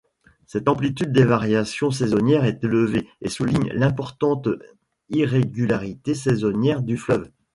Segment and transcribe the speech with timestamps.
[0.47, 4.49] Cette amplitude des variations saisonnières est élevée et souligne l'importante
[5.11, 7.29] irrégularité saisonnière du fleuve.